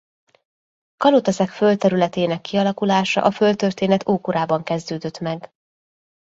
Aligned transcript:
Kalotaszeg 0.97 1.49
földterületének 1.49 2.41
kialakulása 2.41 3.21
a 3.23 3.31
földtörténet 3.31 4.07
ókorában 4.09 4.63
kezdődött 4.63 5.19
meg. 5.19 5.51